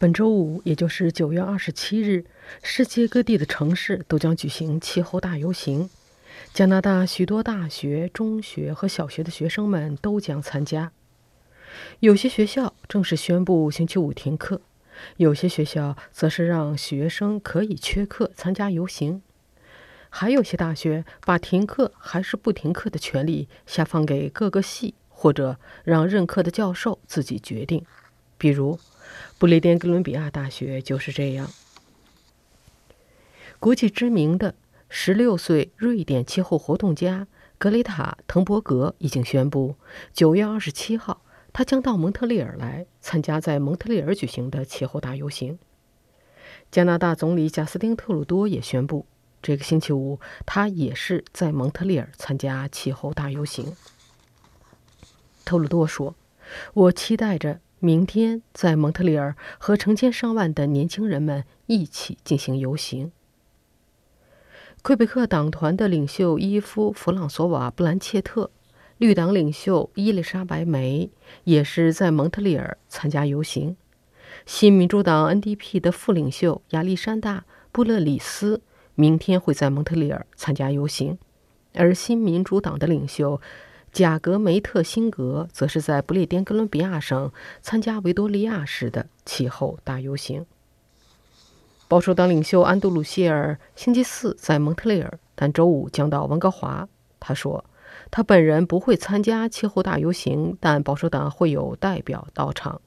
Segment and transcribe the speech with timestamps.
[0.00, 2.24] 本周五，也就是九月二十七日，
[2.62, 5.90] 世界各地的城市都将举行气候大游行。
[6.54, 10.92] 加拿大许多大学、中学和小学的学生们都将参加。
[11.98, 14.60] 有些学校正式宣布星期五停课，
[15.16, 19.20] 有些学校则是让学生可以缺课参加游行。
[20.10, 27.84] 还有些大学把停课还是不停课的权利下放给各个系，或者让任课的教授自己决定。
[28.38, 28.78] 比如，
[29.38, 31.50] 不列颠哥伦比亚大学就是这样。
[33.58, 34.54] 国际知名的
[34.90, 37.26] 16岁瑞典气候活动家
[37.58, 39.74] 格雷塔·滕伯格已经宣布
[40.14, 45.58] ，9月27号，他将到蒙特利尔来参加在蒙特利尔举行的气候大游行。
[46.70, 49.06] 加拿大总理贾斯汀·特鲁多也宣布，
[49.42, 53.74] 这个星期五他也是在蒙特利尔参加气候大游行。
[55.44, 56.14] 特鲁多说
[56.74, 63.12] ：“我期待着。”明天，在蒙特利尔和成千上万的年轻人们一起进行游行。
[64.82, 68.50] 魁北克党团的领袖伊夫·弗朗索瓦·布兰切特，
[68.96, 71.10] 绿党领袖伊丽莎白·梅
[71.44, 73.76] 也是在蒙特利尔参加游行。
[74.44, 77.40] 新民主党 NDP 的副领袖亚历山大·
[77.70, 78.60] 布勒里斯
[78.94, 81.18] 明天会在蒙特利尔参加游行，
[81.74, 83.40] 而新民主党的领袖。
[83.98, 90.46] 贾格梅特辛格则是在不列颠哥伦比亚省参加维多利亚市的气候大游行。
[91.88, 96.88] 保守党领袖安杜鲁谢尔星期四在蒙特利尔，但周五将到温哥华。
[97.18, 97.64] 他说，
[98.08, 102.80] 他本人不会参加气候大游行，但保守党会有代表到场。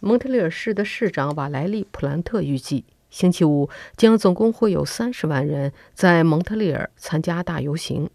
[0.00, 8.10] 蒙特利尔市的市长瓦莱利·普兰特预计，星期五将总共会有三十万人在蒙特利尔参加大游行。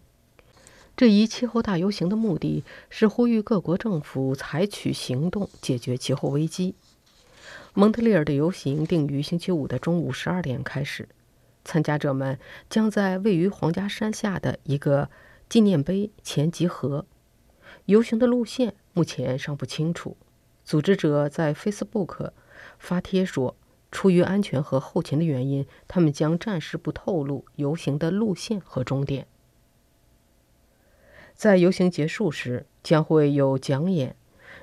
[1.00, 6.74] 这一气候大游行的目的是呼吁各国政府采取行动解决气候危机。
[7.72, 11.08] 蒙特利尔的游行定于星期五的中午十二点开始，
[11.64, 15.08] 参加者们将在位于皇家山下的一个
[15.48, 17.06] 纪念碑前集合。
[17.86, 20.18] 游行的路线目前尚不清楚。
[20.66, 22.32] 组织者在 Facebook
[22.78, 23.56] 发帖说，
[23.90, 29.26] 出于安全和后勤的原因，他们将暂时不透露游行的路线和终点。
[31.40, 34.14] 在游行结束时，将会有讲演。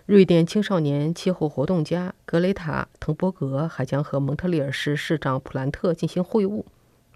[0.05, 6.63] 瑞典青少年气候活动家格雷塔·滕伯格还将和蒙特利尔市市长普兰特进行会晤。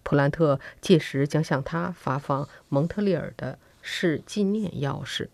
[0.01, 5.27] 普兰特届时将向他发放蒙特利尔的市纪念钥匙。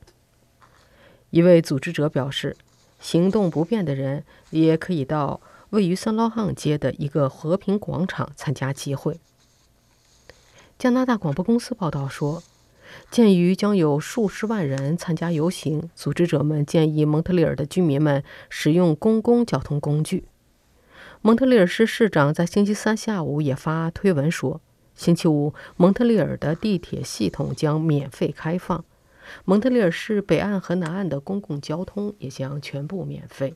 [1.29, 2.57] 一位组织者表示，
[2.99, 5.39] 行动不便的人也可以到
[5.69, 9.21] 位于圣劳汉街的一个和平广场参加集会。
[10.77, 12.44] 加拿大广播公司报道说。
[13.09, 20.25] 鉴于将有数十万人参加游行，组织者们建议蒙特利尔的居民们使用公共交通工具。
[21.22, 24.62] 蒙特利尔市市长在星期三下午也发推文说，
[24.96, 28.86] 星期五蒙特利尔的地铁系统将免费开放，
[29.44, 33.56] 蒙特利尔市北岸和南岸的公共交通也将全部免费。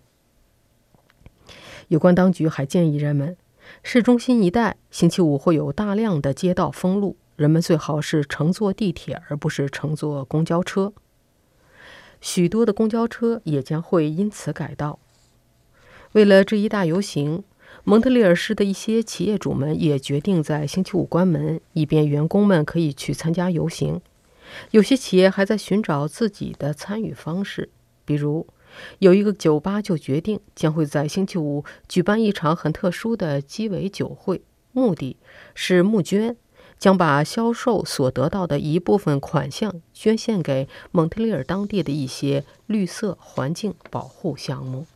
[1.88, 3.38] 有关当局还建议人们，
[3.84, 7.18] 市中心一带星期五会有大量的街道封路。
[7.42, 10.94] 人们最好是乘坐地铁，而不是乘坐公交车。
[12.22, 15.00] 许多的公交车也将会因此改道。
[16.12, 17.44] 为了这一大游行，
[17.84, 24.00] 蒙特利尔市的一些企业主们也决定在星期五关门，以便员工们可以去参加游行。
[24.70, 27.72] 有些企业还在寻找自己的参与方式，
[28.06, 28.46] 比如
[29.00, 34.44] 有一个酒吧就决定将会在星期五举办一场很特殊的鸡尾酒会，
[34.74, 35.18] 目的
[35.56, 36.38] 是募捐。
[36.82, 44.88] 将把销售所得到的一部分款项捐献给蒙特利尔当地的一些绿色环境保护项目。